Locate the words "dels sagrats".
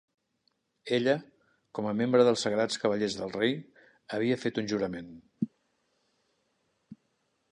2.27-2.79